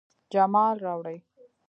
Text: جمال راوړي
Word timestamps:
جمال 0.33 0.75
راوړي 0.85 1.17